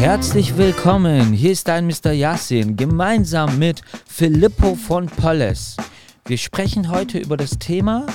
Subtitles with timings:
[0.00, 2.12] Herzlich willkommen, hier ist dein Mr.
[2.12, 5.76] Yassin, gemeinsam mit Filippo von Polles.
[6.24, 8.06] Wir sprechen heute über das Thema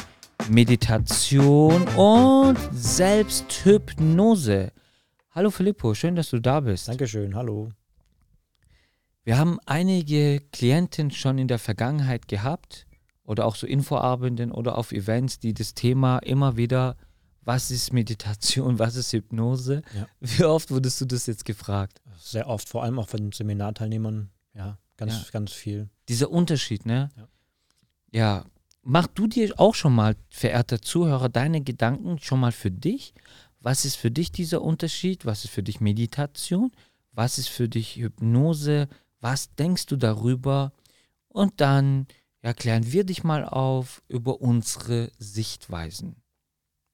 [0.50, 4.72] Meditation und Selbsthypnose.
[5.30, 6.88] Hallo Filippo, schön, dass du da bist.
[6.88, 7.70] Dankeschön, hallo.
[9.24, 12.88] Wir haben einige Klienten schon in der Vergangenheit gehabt
[13.24, 16.96] oder auch so Infoabenden oder auf Events, die das Thema immer wieder,
[17.46, 19.82] was ist Meditation, was ist Hypnose?
[19.96, 20.08] Ja.
[20.20, 22.02] Wie oft wurdest du das jetzt gefragt?
[22.18, 25.26] Sehr oft, vor allem auch von Seminarteilnehmern, ja, ganz, Ja.
[25.32, 25.90] ganz viel.
[26.10, 27.10] Dieser Unterschied, ne?
[27.16, 27.28] Ja.
[28.12, 28.46] Ja.
[28.84, 33.14] Mach du dir auch schon mal, verehrter Zuhörer, deine Gedanken schon mal für dich.
[33.60, 35.26] Was ist für dich dieser Unterschied?
[35.26, 36.72] Was ist für dich Meditation?
[37.12, 38.88] Was ist für dich Hypnose?
[39.22, 40.72] Was denkst du darüber?
[41.30, 42.06] Und dann
[42.44, 46.18] ja, klären wir dich mal auf über unsere Sichtweisen.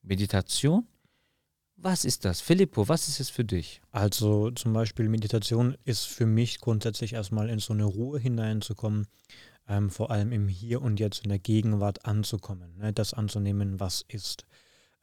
[0.02, 0.88] Meditation?
[1.78, 2.42] Was ist das?
[2.42, 3.82] Filippo, was ist es für dich?
[3.92, 9.08] Also zum Beispiel Meditation ist für mich grundsätzlich erstmal in so eine Ruhe hineinzukommen,
[9.68, 14.06] ähm, vor allem im Hier und Jetzt in der Gegenwart anzukommen, ne, das anzunehmen, was
[14.08, 14.46] ist.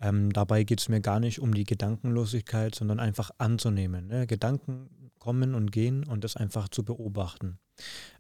[0.01, 4.07] Ähm, dabei geht es mir gar nicht um die Gedankenlosigkeit, sondern einfach anzunehmen.
[4.07, 4.27] Ne?
[4.29, 7.59] Gedanken kommen und gehen und das einfach zu beobachten.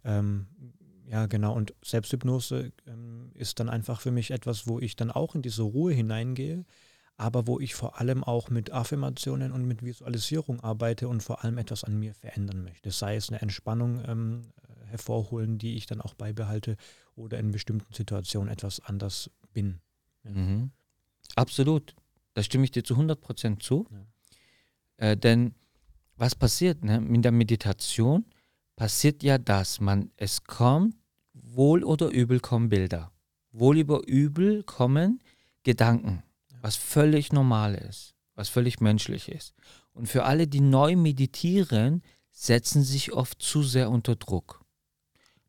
[0.04, 0.48] Ähm,
[1.10, 1.54] ja, genau.
[1.54, 5.62] Und Selbsthypnose ähm, ist dann einfach für mich etwas, wo ich dann auch in diese
[5.62, 6.64] Ruhe hineingehe,
[7.16, 11.56] aber wo ich vor allem auch mit Affirmationen und mit Visualisierung arbeite und vor allem
[11.56, 12.90] etwas an mir verändern möchte.
[12.90, 14.52] Sei es eine Entspannung ähm,
[14.84, 16.76] hervorholen, die ich dann auch beibehalte
[17.16, 19.80] oder in bestimmten Situationen etwas anders bin.
[20.24, 20.30] Ja.
[20.30, 20.70] Mhm.
[21.36, 21.94] Absolut.
[22.34, 23.86] Da stimme ich dir zu 100% zu.
[23.90, 25.10] Ja.
[25.10, 25.54] Äh, denn
[26.16, 26.96] was passiert ne?
[26.96, 28.24] in der Meditation?
[28.78, 30.94] Passiert ja das, man, es kommt,
[31.32, 33.10] wohl oder übel kommen Bilder.
[33.50, 35.20] Wohl über übel kommen
[35.64, 36.22] Gedanken,
[36.62, 39.52] was völlig normal ist, was völlig menschlich ist.
[39.94, 44.64] Und für alle, die neu meditieren, setzen sich oft zu sehr unter Druck.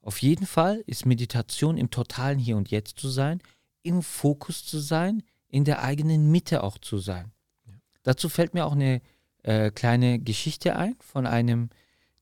[0.02, 3.44] Auf jeden Fall ist Meditation im totalen Hier und Jetzt zu sein,
[3.84, 7.32] im Fokus zu sein, in der eigenen Mitte auch zu sein.
[7.68, 7.74] Ja.
[8.02, 9.04] Dazu fällt mir auch eine
[9.44, 11.70] äh, kleine Geschichte ein von einem,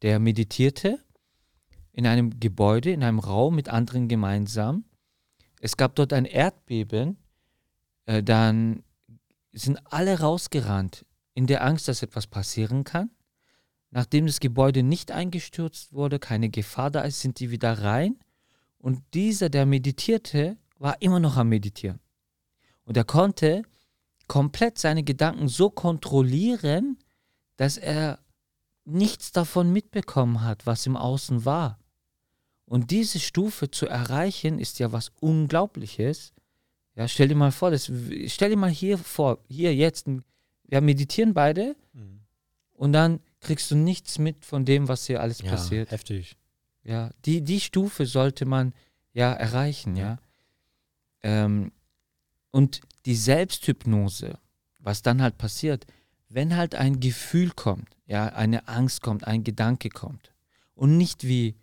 [0.01, 0.99] der meditierte
[1.91, 4.85] in einem Gebäude, in einem Raum mit anderen gemeinsam.
[5.59, 7.17] Es gab dort ein Erdbeben,
[8.05, 8.83] äh, dann
[9.51, 13.09] sind alle rausgerannt in der Angst, dass etwas passieren kann.
[13.89, 18.19] Nachdem das Gebäude nicht eingestürzt wurde, keine Gefahr da ist, sind die wieder rein.
[18.77, 21.99] Und dieser, der meditierte, war immer noch am Meditieren.
[22.83, 23.63] Und er konnte
[24.27, 26.97] komplett seine Gedanken so kontrollieren,
[27.55, 28.19] dass er
[28.87, 31.77] nichts davon mitbekommen hat, was im Außen war.
[32.65, 36.33] Und diese Stufe zu erreichen, ist ja was Unglaubliches.
[36.95, 37.91] Ja, stell dir mal vor, das,
[38.27, 40.07] stell dir mal hier vor, hier jetzt,
[40.63, 42.21] wir meditieren beide Mhm.
[42.73, 45.91] und dann kriegst du nichts mit von dem, was hier alles Ja, passiert.
[45.91, 46.35] heftig.
[46.83, 48.73] Ja, die, die Stufe sollte man
[49.13, 50.17] ja erreichen, ja.
[51.21, 51.71] Ähm,
[52.51, 54.39] und die Selbsthypnose,
[54.79, 55.85] was dann halt passiert,
[56.29, 60.33] wenn halt ein Gefühl kommt, ja, eine Angst kommt, ein Gedanke kommt
[60.73, 61.55] und nicht wie,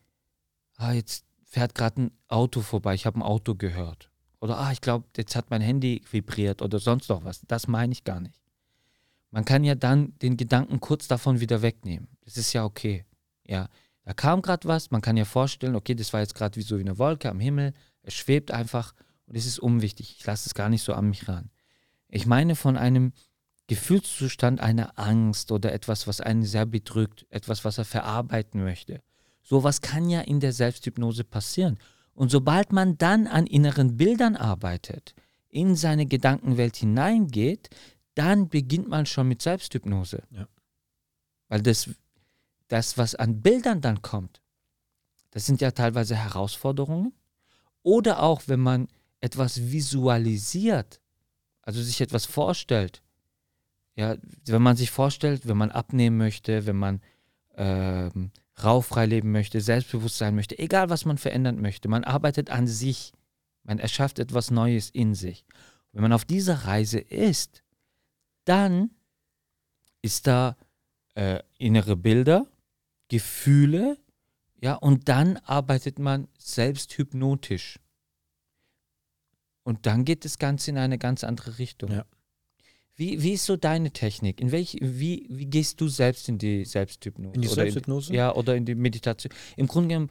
[0.77, 4.11] ah, jetzt fährt gerade ein Auto vorbei, ich habe ein Auto gehört.
[4.41, 7.41] Oder, ah, ich glaube, jetzt hat mein Handy vibriert oder sonst noch was.
[7.49, 8.43] Das meine ich gar nicht.
[9.31, 12.09] Man kann ja dann den Gedanken kurz davon wieder wegnehmen.
[12.25, 13.07] Das ist ja okay.
[13.47, 13.69] Ja,
[14.05, 16.77] da kam gerade was, man kann ja vorstellen, okay, das war jetzt gerade wie so
[16.77, 17.73] wie eine Wolke am Himmel,
[18.03, 18.95] es schwebt einfach
[19.27, 20.17] und es ist unwichtig.
[20.19, 21.51] Ich lasse es gar nicht so an mich ran.
[22.09, 23.13] Ich meine von einem
[23.67, 29.03] Gefühlszustand einer Angst oder etwas, was einen sehr bedrückt, etwas, was er verarbeiten möchte.
[29.43, 31.79] Sowas kann ja in der Selbsthypnose passieren.
[32.15, 35.15] Und sobald man dann an inneren Bildern arbeitet,
[35.49, 37.71] in seine Gedankenwelt hineingeht,
[38.15, 40.23] dann beginnt man schon mit Selbsthypnose.
[40.31, 40.49] Ja.
[41.49, 41.91] Weil das,
[42.69, 44.41] das, was an Bildern dann kommt,
[45.31, 47.13] das sind ja teilweise Herausforderungen.
[47.83, 48.89] Oder auch, wenn man
[49.21, 51.01] etwas visualisiert,
[51.63, 53.03] also sich etwas vorstellt.
[53.97, 54.17] Ja,
[54.47, 57.01] wenn man sich vorstellt, wenn man abnehmen möchte, wenn man
[57.57, 58.33] ähm,
[58.63, 63.13] rauchfrei leben möchte, selbstbewusst sein möchte, egal was man verändern möchte, man arbeitet an sich,
[63.63, 65.45] man erschafft etwas Neues in sich.
[65.93, 67.63] Wenn man auf dieser Reise ist,
[68.45, 68.91] dann
[70.03, 70.57] ist da
[71.15, 72.47] äh, innere Bilder,
[73.09, 73.97] Gefühle,
[74.61, 77.79] ja, und dann arbeitet man selbst hypnotisch.
[79.63, 81.91] Und dann geht das Ganze in eine ganz andere Richtung.
[81.91, 82.05] Ja.
[82.97, 84.41] Wie, wie ist so deine Technik?
[84.41, 87.35] In welch, wie, wie gehst du selbst in die Selbsthypnose?
[87.35, 88.15] In die Selbsthypnose?
[88.15, 89.33] ja, oder in die Meditation.
[89.57, 90.11] Im Grunde genommen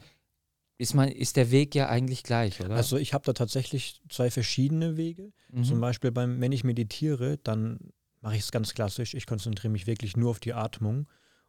[0.76, 2.74] ist, man, ist der Weg ja eigentlich gleich, oder?
[2.74, 5.32] Also ich habe da tatsächlich zwei verschiedene Wege.
[5.50, 5.64] Mhm.
[5.64, 7.78] Zum Beispiel beim, wenn ich meditiere, dann
[8.20, 9.14] mache ich es ganz klassisch.
[9.14, 11.06] Ich konzentriere mich wirklich nur auf die Atmung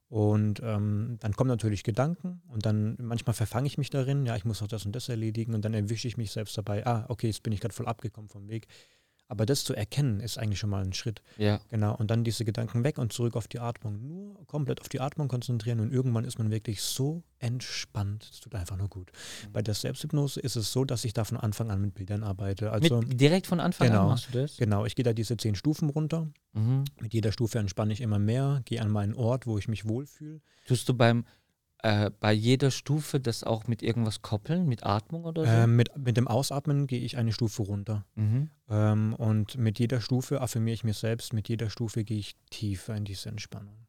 [0.08, 4.46] Und ähm, dann kommen natürlich Gedanken und dann manchmal verfange ich mich darin, ja, ich
[4.46, 7.28] muss noch das und das erledigen und dann erwische ich mich selbst dabei, ah, okay,
[7.28, 8.68] jetzt bin ich gerade voll abgekommen vom Weg.
[9.27, 11.24] Aber das zu erkennen, ist eigentlich schon mal ein Schritt.
[11.38, 11.60] Ja.
[11.69, 11.95] Genau.
[11.95, 14.07] Und dann diese Gedanken weg und zurück auf die Atmung.
[14.07, 18.30] Nur komplett auf die Atmung konzentrieren und irgendwann ist man wirklich so entspannt.
[18.31, 19.12] Es tut einfach nur gut.
[19.48, 19.54] Mhm.
[19.54, 22.72] Bei der Selbsthypnose ist es so, dass ich da von Anfang an mit Bildern arbeite.
[22.72, 24.57] Also mit, direkt von Anfang genau, an machst du das?
[24.57, 24.86] Genau.
[24.86, 26.30] Ich gehe da diese zehn Stufen runter.
[26.54, 26.86] Mhm.
[27.01, 30.42] Mit jeder Stufe entspanne ich immer mehr, gehe an meinen Ort, wo ich mich wohlfühle.
[30.68, 31.25] Tust du beim
[31.86, 35.52] äh, bei jeder Stufe das auch mit irgendwas koppeln, mit Atmung oder so?
[35.52, 38.06] Ähm, mit, mit dem Ausatmen gehe ich eine Stufe runter.
[38.16, 38.50] Mhm.
[38.68, 42.96] Ähm, und mit jeder Stufe affirmiere ich mir selbst, mit jeder Stufe gehe ich tiefer
[42.96, 43.86] in diese Entspannung.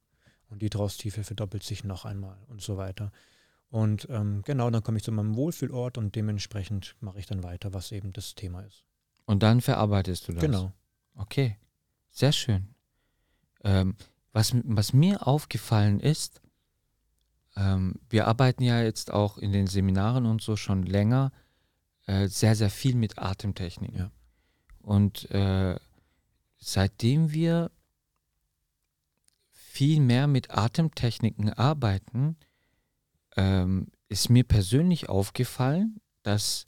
[0.50, 3.12] Und die Draustiefe verdoppelt sich noch einmal und so weiter.
[3.70, 7.72] Und ähm, genau, dann komme ich zu meinem Wohlfühlort und dementsprechend mache ich dann weiter,
[7.72, 8.84] was eben das Thema ist.
[9.24, 10.42] Und dann verarbeitest du das?
[10.42, 10.70] Genau.
[11.14, 11.56] Okay,
[12.10, 12.74] sehr schön.
[13.64, 13.96] Ähm,
[14.34, 16.42] was, was mir aufgefallen ist,
[17.56, 21.32] ähm, wir arbeiten ja jetzt auch in den Seminaren und so schon länger
[22.06, 23.94] äh, sehr, sehr viel mit Atemtechnik.
[23.94, 24.10] Ja.
[24.80, 25.76] Und äh,
[26.58, 27.70] seitdem wir
[29.50, 32.36] viel mehr mit Atemtechniken arbeiten,
[33.36, 36.66] ähm, ist mir persönlich aufgefallen, dass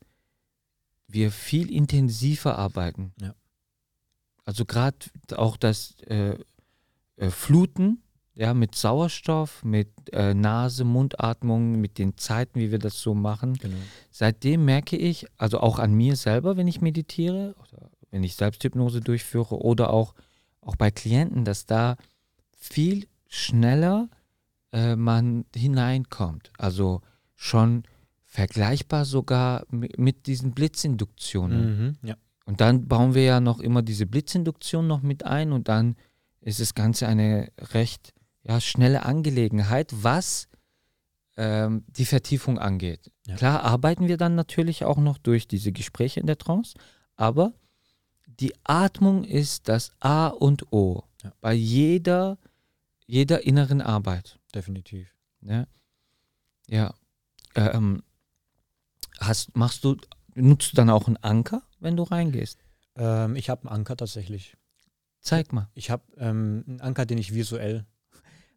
[1.06, 3.14] wir viel intensiver arbeiten.
[3.20, 3.34] Ja.
[4.44, 4.98] Also gerade
[5.36, 6.38] auch das äh,
[7.16, 8.02] äh, Fluten
[8.38, 13.54] ja, mit Sauerstoff, mit äh, Nase, Mundatmung, mit den Zeiten, wie wir das so machen.
[13.54, 13.76] Genau.
[14.12, 19.00] Seitdem merke ich, also auch an mir selber, wenn ich meditiere oder wenn ich Selbsthypnose
[19.00, 20.14] durchführe oder auch,
[20.60, 21.96] auch bei Klienten, dass da
[22.56, 24.08] viel schneller
[24.72, 26.52] äh, man hineinkommt.
[26.58, 27.00] Also
[27.34, 27.82] schon
[28.24, 31.78] vergleichbar sogar mit, mit diesen Blitzinduktionen.
[31.78, 32.14] Mhm, ja.
[32.44, 35.96] Und dann bauen wir ja noch immer diese Blitzinduktion noch mit ein und dann
[36.40, 38.14] ist das Ganze eine recht
[38.48, 40.48] ja, schnelle Angelegenheit, was
[41.36, 43.12] ähm, die Vertiefung angeht.
[43.26, 43.36] Ja.
[43.36, 46.76] Klar arbeiten wir dann natürlich auch noch durch diese Gespräche in der Trance,
[47.14, 47.52] aber
[48.26, 51.32] die Atmung ist das A und O ja.
[51.40, 52.38] bei jeder,
[53.06, 54.38] jeder inneren Arbeit.
[54.54, 55.14] Definitiv.
[55.42, 55.66] Ja.
[56.68, 56.94] ja.
[57.54, 58.02] Ähm,
[59.18, 59.96] hast, machst du,
[60.34, 62.60] nutzt du dann auch einen Anker, wenn du reingehst?
[62.96, 64.56] Ähm, ich habe einen Anker tatsächlich.
[65.20, 65.68] Zeig mal.
[65.74, 67.84] Ich habe ähm, einen Anker, den ich visuell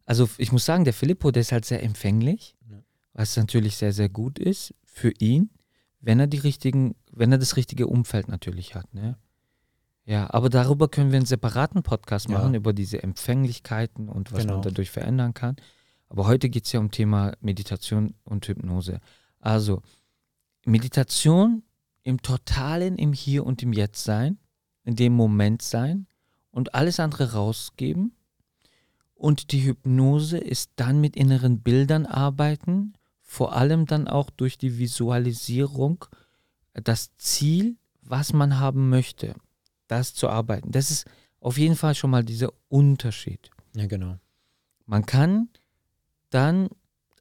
[0.04, 2.82] also ich muss sagen, der Filippo, der ist halt sehr empfänglich, ja.
[3.12, 5.50] was natürlich sehr, sehr gut ist für ihn,
[6.00, 8.92] wenn er die richtigen, wenn er das richtige Umfeld natürlich hat.
[8.94, 9.16] Ne?
[10.04, 12.58] Ja, aber darüber können wir einen separaten Podcast machen, ja.
[12.58, 14.54] über diese Empfänglichkeiten und was genau.
[14.54, 15.56] man dadurch verändern kann.
[16.08, 19.00] Aber heute geht es ja um Thema Meditation und Hypnose.
[19.38, 19.82] Also,
[20.66, 21.62] Meditation
[22.02, 24.38] im Totalen, im Hier und im Jetzt sein,
[24.84, 26.06] in dem Moment sein
[26.50, 28.12] und alles andere rausgeben
[29.22, 34.78] und die Hypnose ist dann mit inneren Bildern arbeiten, vor allem dann auch durch die
[34.78, 36.06] Visualisierung,
[36.74, 39.36] das Ziel, was man haben möchte,
[39.86, 40.72] das zu arbeiten.
[40.72, 41.06] Das ist
[41.38, 43.48] auf jeden Fall schon mal dieser Unterschied.
[43.76, 44.18] Ja, genau.
[44.86, 45.50] Man kann
[46.30, 46.68] dann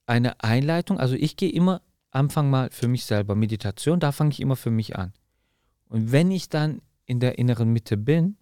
[0.07, 4.39] eine Einleitung, also ich gehe immer Anfang mal für mich selber, Meditation, da fange ich
[4.39, 5.13] immer für mich an.
[5.87, 8.37] Und wenn ich dann in der inneren Mitte bin,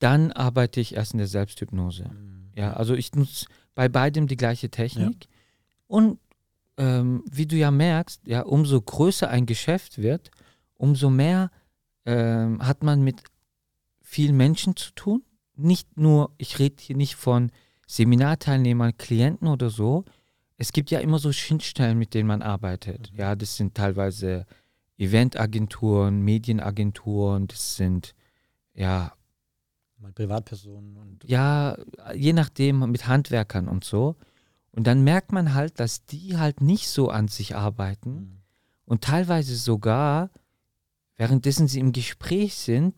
[0.00, 2.04] dann arbeite ich erst in der Selbsthypnose.
[2.08, 2.50] Mhm.
[2.56, 5.24] Ja, also ich nutze bei beidem die gleiche Technik.
[5.24, 5.30] Ja.
[5.86, 6.18] Und
[6.76, 10.30] ähm, wie du ja merkst, ja, umso größer ein Geschäft wird,
[10.74, 11.50] umso mehr
[12.06, 13.22] ähm, hat man mit
[14.02, 15.22] vielen Menschen zu tun.
[15.54, 17.52] Nicht nur, ich rede hier nicht von
[17.86, 20.04] Seminarteilnehmern, Klienten oder so.
[20.56, 23.12] Es gibt ja immer so Schnittstellen, mit denen man arbeitet.
[23.12, 23.18] Mhm.
[23.18, 24.46] Ja, das sind teilweise
[24.96, 28.14] Eventagenturen, Medienagenturen, das sind
[28.74, 29.12] ja
[30.00, 31.24] Mal Privatpersonen und.
[31.24, 31.76] Ja,
[32.14, 34.16] je nachdem mit Handwerkern und so.
[34.72, 38.38] Und dann merkt man halt, dass die halt nicht so an sich arbeiten mhm.
[38.84, 40.30] und teilweise sogar,
[41.16, 42.94] währenddessen sie im Gespräch sind,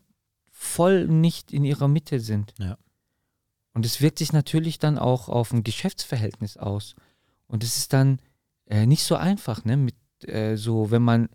[0.51, 2.53] voll nicht in ihrer Mitte sind.
[2.59, 2.77] Ja.
[3.73, 6.95] Und es wirkt sich natürlich dann auch auf ein Geschäftsverhältnis aus.
[7.47, 8.19] Und es ist dann
[8.67, 9.77] äh, nicht so einfach, ne?
[9.77, 9.95] Mit
[10.27, 11.29] äh, so, wenn man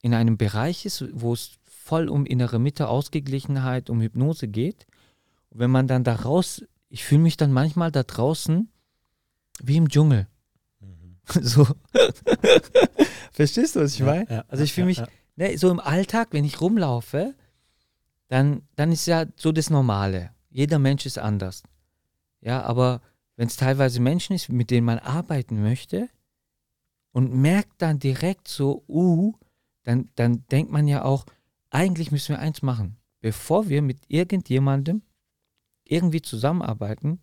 [0.00, 4.86] in einem Bereich ist, wo es voll um innere Mitte, Ausgeglichenheit, um Hypnose geht,
[5.54, 8.70] wenn man dann da raus, ich fühle mich dann manchmal da draußen
[9.62, 10.28] wie im Dschungel.
[10.80, 11.16] Mhm.
[11.42, 11.66] So.
[13.32, 14.30] Verstehst du, was ich ja, meine?
[14.30, 15.02] Ja, also ich fühle mich,
[15.36, 17.34] ne, so im Alltag, wenn ich rumlaufe,
[18.28, 20.30] dann, dann ist ja so das Normale.
[20.50, 21.62] Jeder Mensch ist anders.
[22.40, 23.00] Ja, aber
[23.36, 26.08] wenn es teilweise Menschen ist, mit denen man arbeiten möchte
[27.12, 29.34] und merkt dann direkt so, uh,
[29.84, 31.24] dann, dann denkt man ja auch,
[31.70, 32.96] eigentlich müssen wir eins machen.
[33.20, 35.02] Bevor wir mit irgendjemandem
[35.92, 37.20] irgendwie zusammenarbeiten,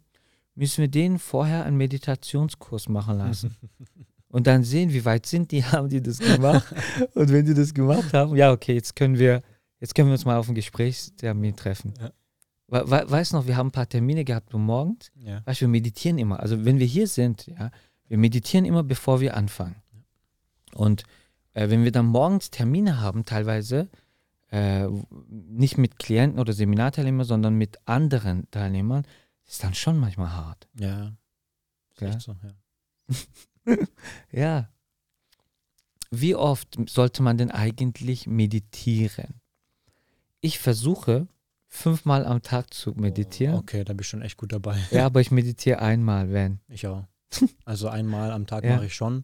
[0.56, 3.56] müssen wir denen vorher einen Meditationskurs machen lassen.
[4.30, 6.74] und dann sehen, wie weit sind die, haben die das gemacht.
[7.14, 9.42] und wenn die das gemacht haben, ja, okay, jetzt können wir,
[9.80, 11.94] jetzt können wir uns mal auf einen Gesprächstermin treffen.
[12.00, 12.12] Ja.
[12.72, 15.12] We we weißt noch, wir haben ein paar Termine gehabt um morgens.
[15.16, 15.42] Ja.
[15.46, 16.40] Weißt, wir meditieren immer.
[16.40, 17.72] Also wenn wir hier sind, ja,
[18.08, 19.78] wir meditieren immer, bevor wir anfangen.
[20.76, 21.04] Und
[21.54, 23.90] äh, wenn wir dann morgens Termine haben, teilweise,
[24.52, 24.88] äh,
[25.30, 29.06] nicht mit Klienten oder Seminarteilnehmern, sondern mit anderen Teilnehmern,
[29.46, 30.68] ist dann schon manchmal hart.
[30.80, 31.14] Ja.
[32.00, 32.20] ja?
[32.20, 33.76] So, ja.
[34.32, 34.70] ja.
[36.12, 39.42] Wie oft sollte man denn eigentlich meditieren?
[40.42, 41.28] Ich versuche
[41.68, 43.56] fünfmal am Tag zu meditieren.
[43.56, 44.78] Oh, okay, da bist du schon echt gut dabei.
[44.92, 46.60] Ja, aber ich meditiere einmal, wenn.
[46.68, 47.06] Ich auch.
[47.64, 48.76] Also einmal am Tag ja.
[48.76, 49.24] mache ich schon.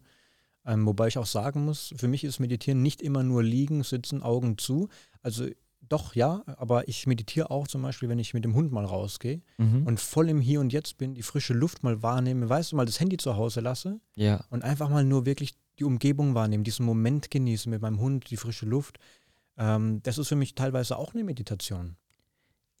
[0.66, 4.22] Ähm, wobei ich auch sagen muss, für mich ist Meditieren nicht immer nur liegen, sitzen,
[4.22, 4.88] Augen zu.
[5.22, 5.46] Also
[5.88, 9.40] doch, ja, aber ich meditiere auch zum Beispiel, wenn ich mit dem Hund mal rausgehe
[9.58, 9.86] mhm.
[9.86, 12.86] und voll im Hier und Jetzt bin, die frische Luft mal wahrnehme, weißt du, mal
[12.86, 14.44] das Handy zu Hause lasse ja.
[14.50, 18.36] und einfach mal nur wirklich die Umgebung wahrnehmen, diesen Moment genießen mit meinem Hund, die
[18.36, 18.98] frische Luft.
[19.56, 21.96] Ähm, das ist für mich teilweise auch eine Meditation.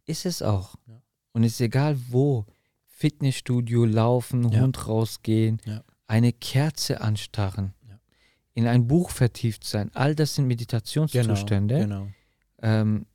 [0.06, 0.74] Ist es auch.
[0.86, 1.00] Ja.
[1.32, 2.46] Und es ist egal wo.
[2.86, 4.60] Fitnessstudio, laufen, ja.
[4.60, 5.60] Hund rausgehen,
[6.06, 7.74] eine Kerze anstarren,
[8.56, 9.90] in ein Buch vertieft sein.
[9.92, 11.78] All das sind Meditationszustände.
[11.78, 12.12] Genau, genau.
[12.62, 13.06] Ähm,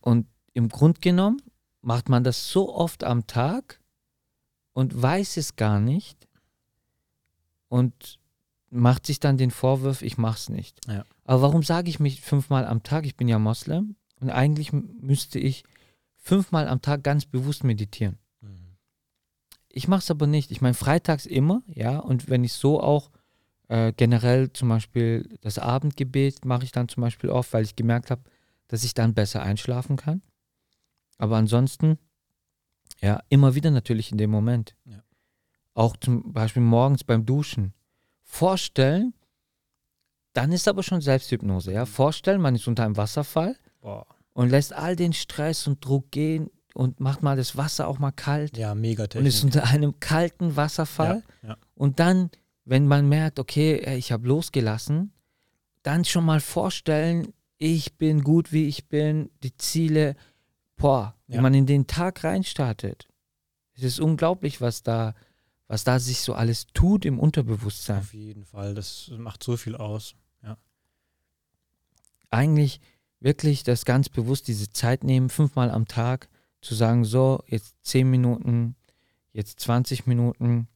[0.00, 1.42] und im Grunde genommen
[1.82, 3.80] macht man das so oft am Tag
[4.72, 6.26] und weiß es gar nicht
[7.68, 8.18] und
[8.70, 10.80] macht sich dann den Vorwurf, ich mach's nicht.
[10.88, 11.04] Ja.
[11.24, 13.04] Aber warum sage ich mich fünfmal am Tag?
[13.04, 15.64] Ich bin ja Moslem und eigentlich müsste ich
[16.16, 18.16] fünfmal am Tag ganz bewusst meditieren.
[18.40, 18.76] Mhm.
[19.68, 20.50] Ich mache es aber nicht.
[20.50, 23.10] Ich meine, freitags immer, ja, und wenn ich so auch
[23.68, 28.10] äh, generell zum Beispiel das Abendgebet mache ich dann zum Beispiel oft, weil ich gemerkt
[28.10, 28.22] habe,
[28.68, 30.22] dass ich dann besser einschlafen kann.
[31.18, 31.98] Aber ansonsten,
[33.00, 34.76] ja, immer wieder natürlich in dem Moment.
[34.84, 35.02] Ja.
[35.74, 37.72] Auch zum Beispiel morgens beim Duschen.
[38.22, 39.14] Vorstellen,
[40.32, 41.86] dann ist aber schon Selbsthypnose, ja.
[41.86, 44.06] Vorstellen, man ist unter einem Wasserfall Boah.
[44.34, 48.12] und lässt all den Stress und Druck gehen und macht mal das Wasser auch mal
[48.12, 48.56] kalt.
[48.56, 49.20] Ja, mega Technik.
[49.20, 51.24] Und ist unter einem kalten Wasserfall.
[51.42, 51.56] Ja, ja.
[51.74, 52.30] Und dann,
[52.68, 55.12] wenn man merkt, okay, ich habe losgelassen,
[55.82, 60.16] dann schon mal vorstellen, ich bin gut, wie ich bin, die Ziele,
[60.76, 61.36] boah, ja.
[61.36, 63.08] wenn man in den Tag reinstartet.
[63.74, 65.14] Es ist unglaublich, was da,
[65.66, 68.00] was da sich so alles tut im Unterbewusstsein.
[68.00, 70.14] Auf jeden Fall, das macht so viel aus.
[70.42, 70.58] Ja.
[72.28, 72.80] Eigentlich
[73.18, 76.28] wirklich das ganz bewusst diese Zeit nehmen, fünfmal am Tag,
[76.60, 78.76] zu sagen, so, jetzt zehn Minuten,
[79.32, 80.68] jetzt 20 Minuten,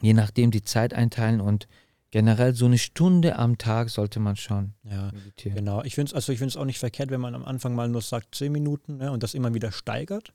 [0.00, 1.68] je nachdem die Zeit einteilen und
[2.10, 5.56] generell so eine Stunde am Tag sollte man schon ja, meditieren.
[5.56, 5.82] Genau.
[5.84, 8.52] Ich finde es also auch nicht verkehrt, wenn man am Anfang mal nur sagt zehn
[8.52, 10.32] Minuten ne, und das immer wieder steigert,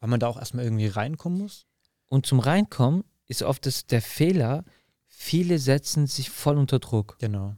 [0.00, 1.66] weil man da auch erstmal irgendwie reinkommen muss.
[2.06, 4.64] Und zum Reinkommen ist oft das, der Fehler,
[5.06, 7.18] viele setzen sich voll unter Druck.
[7.18, 7.56] Genau.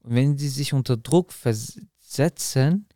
[0.00, 2.86] Und wenn sie sich unter Druck versetzen,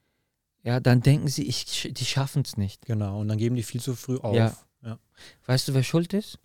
[0.62, 2.87] ja, dann denken sie, ich, die schaffen es nicht.
[2.87, 4.35] Genau, und dann geben die viel zu früh auf.
[4.35, 4.57] Ja.
[4.83, 4.99] ja.
[5.47, 6.38] Weißt du, wer schuld ist?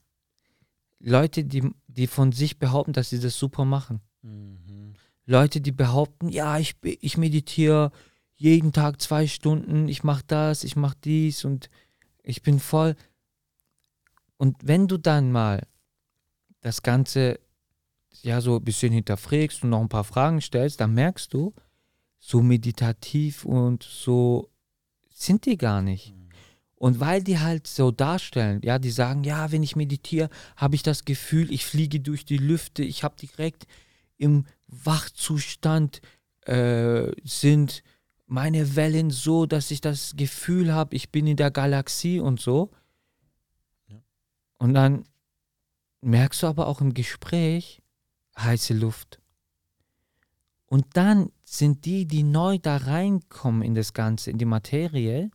[1.06, 4.00] Leute, die, die von sich behaupten, dass sie das super machen.
[4.22, 4.94] Mhm.
[5.26, 7.92] Leute, die behaupten, ja, ich, ich meditiere
[8.36, 11.70] jeden Tag zwei Stunden, ich mache das, ich mache dies und
[12.24, 12.96] ich bin voll.
[14.38, 15.68] Und wenn du dann mal
[16.62, 17.40] das Ganze
[18.22, 21.54] ja so ein bisschen hinterfragst und noch ein paar Fragen stellst, dann merkst du,
[22.20, 24.50] so meditativ und so
[25.10, 26.16] sind die gar nicht.
[26.16, 26.23] Mhm.
[26.84, 30.84] Und weil die halt so darstellen, ja, die sagen, ja, wenn ich meditiere, habe ich
[30.84, 33.68] das Gefühl, ich fliege durch die Lüfte, ich habe direkt
[34.18, 36.02] im Wachzustand
[36.42, 37.84] äh, sind
[38.26, 42.70] meine Wellen so, dass ich das Gefühl habe, ich bin in der Galaxie und so.
[43.88, 44.04] Ja.
[44.58, 45.06] Und dann
[46.02, 47.82] merkst du aber auch im Gespräch
[48.38, 49.22] heiße Luft.
[50.66, 55.32] Und dann sind die, die neu da reinkommen in das Ganze, in die Materie,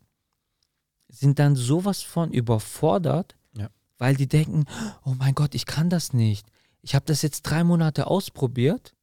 [1.08, 3.68] sind dann sowas von überfordert, ja.
[3.96, 4.66] weil die denken,
[5.04, 6.46] oh mein Gott, ich kann das nicht.
[6.82, 8.94] Ich habe das jetzt drei Monate ausprobiert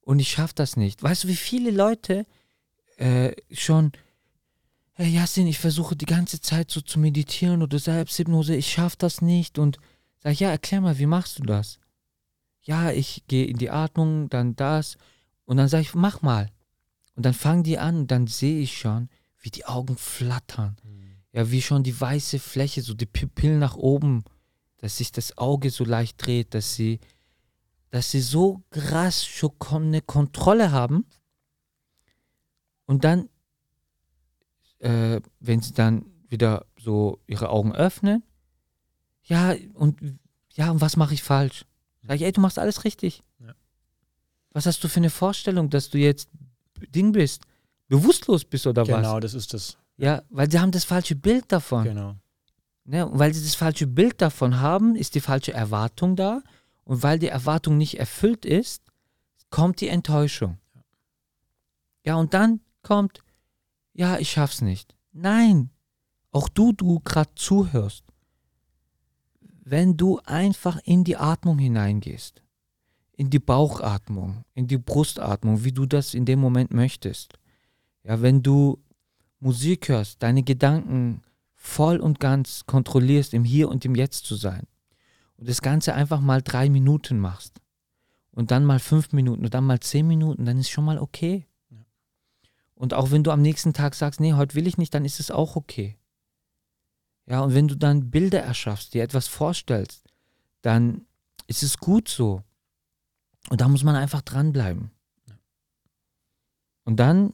[0.00, 1.02] und ich schaffe das nicht.
[1.02, 2.26] Weißt du, wie viele Leute
[2.96, 3.92] äh, schon,
[4.94, 9.20] hey Jasin, ich versuche die ganze Zeit so zu meditieren oder Selbsthypnose, ich schaffe das
[9.20, 9.78] nicht und
[10.18, 11.78] sag, ja, erklär mal, wie machst du das?
[12.62, 14.96] Ja, ich gehe in die Atmung, dann das
[15.44, 16.50] und dann sage ich, mach mal.
[17.14, 19.08] Und dann fangen die an und dann sehe ich schon,
[19.38, 20.76] wie die Augen flattern.
[20.82, 21.03] Mhm
[21.34, 24.22] ja, wie schon die weiße Fläche, so die Pupillen nach oben,
[24.76, 27.00] dass sich das Auge so leicht dreht, dass sie,
[27.90, 31.06] dass sie so krass schon eine Kontrolle haben.
[32.86, 33.28] Und dann,
[34.78, 38.22] äh, wenn sie dann wieder so ihre Augen öffnen,
[39.24, 39.98] Ja, und
[40.50, 41.64] ja, und was mache ich falsch?
[42.02, 43.24] Sag ich, ey, du machst alles richtig.
[43.40, 43.54] Ja.
[44.50, 46.28] Was hast du für eine Vorstellung, dass du jetzt
[46.94, 47.42] Ding bist,
[47.88, 49.02] bewusstlos bist oder was?
[49.02, 49.78] Genau, das ist das.
[49.96, 51.84] Ja, weil sie haben das falsche Bild davon.
[51.84, 52.16] Genau.
[52.84, 53.06] Ne?
[53.06, 56.42] Und weil sie das falsche Bild davon haben, ist die falsche Erwartung da.
[56.84, 58.82] Und weil die Erwartung nicht erfüllt ist,
[59.50, 60.58] kommt die Enttäuschung.
[62.04, 63.22] Ja, und dann kommt,
[63.94, 64.94] ja, ich schaff's nicht.
[65.12, 65.70] Nein,
[66.30, 68.04] auch du, du gerade zuhörst.
[69.62, 72.42] Wenn du einfach in die Atmung hineingehst,
[73.16, 77.38] in die Bauchatmung, in die Brustatmung, wie du das in dem Moment möchtest.
[78.02, 78.83] Ja, wenn du
[79.40, 81.22] Musik hörst, deine Gedanken
[81.54, 84.66] voll und ganz kontrollierst, im Hier und im Jetzt zu sein.
[85.36, 87.60] Und das Ganze einfach mal drei Minuten machst.
[88.30, 91.46] Und dann mal fünf Minuten und dann mal zehn Minuten, dann ist schon mal okay.
[91.70, 91.84] Ja.
[92.74, 95.20] Und auch wenn du am nächsten Tag sagst, nee, heute will ich nicht, dann ist
[95.20, 95.96] es auch okay.
[97.26, 100.04] Ja, und wenn du dann Bilder erschaffst, dir etwas vorstellst,
[100.62, 101.06] dann
[101.46, 102.42] ist es gut so.
[103.50, 104.90] Und da muss man einfach dranbleiben.
[106.84, 107.32] Und dann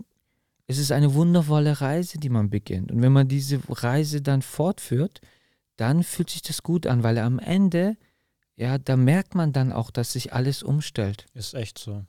[0.70, 2.92] ist es eine wundervolle Reise, die man beginnt.
[2.92, 5.20] Und wenn man diese Reise dann fortführt,
[5.76, 7.96] dann fühlt sich das gut an, weil am Ende,
[8.56, 11.26] ja, da merkt man dann auch, dass sich alles umstellt.
[11.34, 12.04] Ist echt so.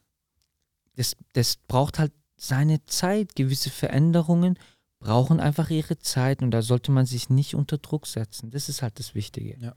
[0.96, 3.36] Das, das braucht halt seine Zeit.
[3.36, 4.60] Gewisse Veränderungen
[5.00, 8.52] brauchen einfach ihre Zeit und da sollte man sich nicht unter Druck setzen.
[8.52, 9.58] Das ist halt das Wichtige.
[9.58, 9.76] Ja.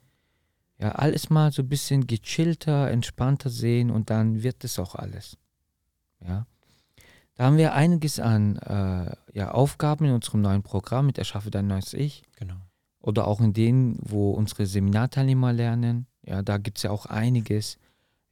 [0.78, 5.38] Ja, alles mal so ein bisschen gechillter, entspannter sehen und dann wird es auch alles.
[6.20, 6.46] Ja.
[7.34, 11.66] Da haben wir einiges an äh, ja, Aufgaben in unserem neuen Programm mit Erschaffe dein
[11.66, 12.56] neues Ich Genau.
[13.00, 16.06] oder auch in denen, wo unsere Seminarteilnehmer lernen.
[16.22, 17.78] Ja, da gibt es ja auch einiges,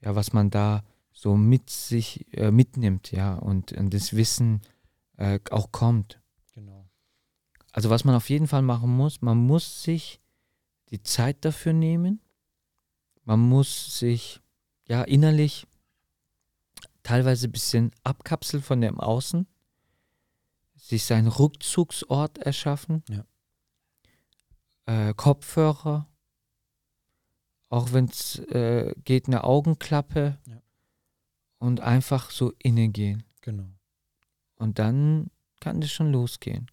[0.01, 0.83] ja, was man da
[1.13, 4.63] so mit sich äh, mitnimmt, ja, und, und das Wissen
[5.17, 6.21] äh, auch kommt.
[6.55, 6.87] Genau.
[7.73, 10.21] Also was man auf jeden Fall machen muss, man muss sich
[10.91, 12.21] die Zeit dafür nehmen.
[13.25, 14.41] Man muss sich
[14.87, 15.67] ja innerlich
[17.03, 19.47] teilweise ein bisschen abkapseln von dem Außen,
[20.77, 23.25] sich seinen Rückzugsort erschaffen, Ja.
[24.87, 26.09] äh, Kopfhörer,
[27.69, 30.63] auch wenn es äh, geht, eine Augenklappe Ja.
[31.59, 33.25] und einfach so inne gehen.
[33.41, 33.69] Genau.
[34.57, 36.71] Und dann kann das schon losgehen.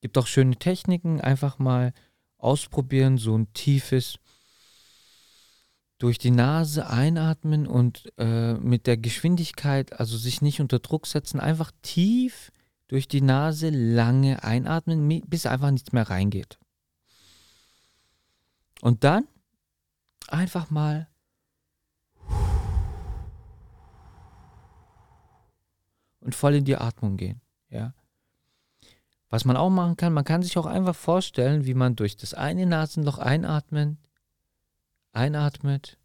[0.00, 1.92] Gibt auch schöne Techniken, einfach mal
[2.38, 4.18] ausprobieren, so ein tiefes
[5.98, 11.40] durch die Nase einatmen und äh, mit der Geschwindigkeit, also sich nicht unter Druck setzen,
[11.40, 12.52] einfach tief
[12.88, 16.58] durch die Nase lange einatmen, bis einfach nichts mehr reingeht.
[18.82, 19.26] Und dann
[20.28, 21.08] einfach mal
[26.20, 27.40] und voll in die Atmung gehen.
[27.70, 27.94] Ja.
[29.28, 32.34] Was man auch machen kann, man kann sich auch einfach vorstellen, wie man durch das
[32.34, 33.96] eine Nasenloch einatmet,
[35.16, 35.98] einatmet,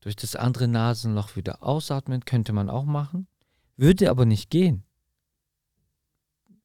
[0.00, 3.26] durch das andere Nasenloch wieder ausatmet, könnte man auch machen,
[3.76, 4.84] würde aber nicht gehen.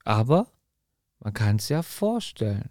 [0.03, 0.51] Aber
[1.19, 2.69] man kann es ja vorstellen.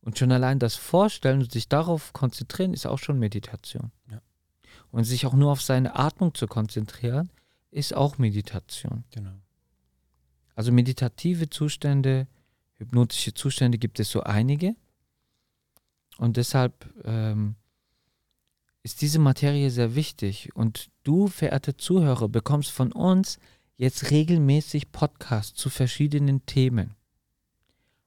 [0.00, 3.90] Und schon allein das Vorstellen und sich darauf konzentrieren, ist auch schon Meditation.
[4.10, 4.22] Ja.
[4.90, 7.30] Und sich auch nur auf seine Atmung zu konzentrieren,
[7.70, 9.04] ist auch Meditation.
[9.10, 9.34] Genau.
[10.54, 12.26] Also meditative Zustände,
[12.78, 14.76] hypnotische Zustände gibt es so einige.
[16.16, 17.56] Und deshalb ähm,
[18.82, 20.50] ist diese Materie sehr wichtig.
[20.54, 23.38] Und du, verehrte Zuhörer, bekommst von uns
[23.76, 26.94] jetzt regelmäßig Podcasts zu verschiedenen Themen.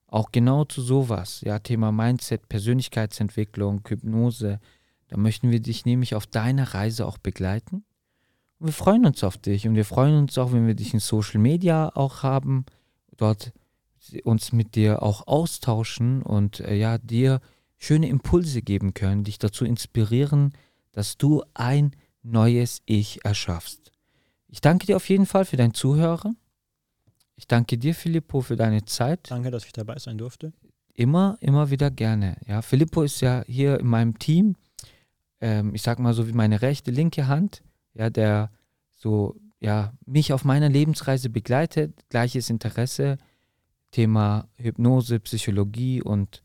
[0.06, 4.60] Auch genau zu sowas, ja, Thema Mindset, Persönlichkeitsentwicklung, Hypnose.
[5.08, 7.84] Da möchten wir dich nämlich auf deiner Reise auch begleiten.
[8.58, 11.00] Und wir freuen uns auf dich und wir freuen uns auch, wenn wir dich in
[11.00, 12.66] Social Media auch haben,
[13.16, 13.52] dort
[14.24, 17.40] uns mit dir auch austauschen und äh, ja, dir
[17.82, 20.52] schöne Impulse geben können, dich dazu inspirieren,
[20.92, 23.90] dass du ein neues Ich erschaffst.
[24.46, 26.36] Ich danke dir auf jeden Fall für dein Zuhören.
[27.34, 29.28] Ich danke dir, Filippo, für deine Zeit.
[29.30, 30.52] Danke, dass ich dabei sein durfte.
[30.94, 32.36] Immer, immer wieder gerne.
[32.46, 34.54] Ja, Filippo ist ja hier in meinem Team,
[35.40, 37.64] ähm, ich sag mal so wie meine rechte, linke Hand,
[37.94, 38.52] ja, der
[38.96, 43.18] so, ja, mich auf meiner Lebensreise begleitet, gleiches Interesse,
[43.90, 46.42] Thema Hypnose, Psychologie und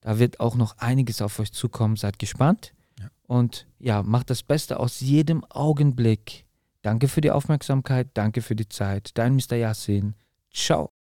[0.00, 1.96] da wird auch noch einiges auf euch zukommen.
[1.96, 2.74] Seid gespannt.
[2.98, 3.10] Ja.
[3.26, 6.46] Und ja, macht das Beste aus jedem Augenblick.
[6.82, 9.10] Danke für die Aufmerksamkeit, danke für die Zeit.
[9.18, 9.56] Dein Mr.
[9.56, 10.14] Yassin.
[10.52, 10.90] Ciao.